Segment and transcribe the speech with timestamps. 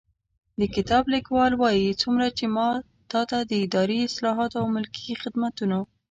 [0.59, 2.69] د کتاب لیکوال وايي، څومره چې ما
[3.11, 3.19] ته
[3.49, 5.79] د اداري اصلاحاتو او ملکي خدمتونو